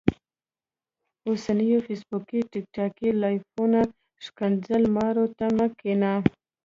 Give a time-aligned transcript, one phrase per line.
[1.27, 3.81] اوسنيو فيسبوکي ټیک ټاکي لايفونو
[4.25, 6.11] ښکنځل مارو ته مه کينه